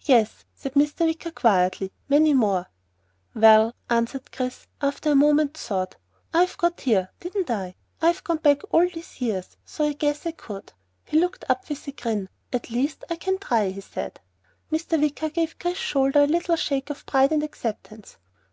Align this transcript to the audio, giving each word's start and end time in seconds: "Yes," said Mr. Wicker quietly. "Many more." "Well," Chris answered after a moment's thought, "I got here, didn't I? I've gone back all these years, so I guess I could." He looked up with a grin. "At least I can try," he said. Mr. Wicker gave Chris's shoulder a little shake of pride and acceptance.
"Yes," 0.00 0.44
said 0.54 0.74
Mr. 0.74 1.06
Wicker 1.06 1.30
quietly. 1.30 1.92
"Many 2.08 2.34
more." 2.34 2.66
"Well," 3.32 3.76
Chris 3.88 4.26
answered 4.42 4.52
after 4.82 5.12
a 5.12 5.14
moment's 5.14 5.64
thought, 5.68 5.94
"I 6.34 6.48
got 6.58 6.80
here, 6.80 7.10
didn't 7.20 7.48
I? 7.48 7.76
I've 8.02 8.24
gone 8.24 8.38
back 8.38 8.62
all 8.74 8.88
these 8.90 9.20
years, 9.20 9.56
so 9.64 9.84
I 9.84 9.92
guess 9.92 10.26
I 10.26 10.32
could." 10.32 10.72
He 11.04 11.20
looked 11.20 11.44
up 11.48 11.68
with 11.68 11.86
a 11.86 11.92
grin. 11.92 12.28
"At 12.52 12.70
least 12.70 13.04
I 13.08 13.14
can 13.14 13.38
try," 13.38 13.68
he 13.68 13.80
said. 13.80 14.18
Mr. 14.72 15.00
Wicker 15.00 15.28
gave 15.30 15.60
Chris's 15.60 15.78
shoulder 15.78 16.22
a 16.24 16.26
little 16.26 16.56
shake 16.56 16.90
of 16.90 17.06
pride 17.06 17.30
and 17.30 17.44
acceptance. 17.44 18.16